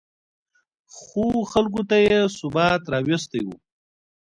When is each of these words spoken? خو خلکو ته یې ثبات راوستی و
خو 0.97 1.23
خلکو 1.51 1.81
ته 1.89 1.97
یې 2.05 2.17
ثبات 2.37 2.81
راوستی 2.93 3.41
و 3.45 3.47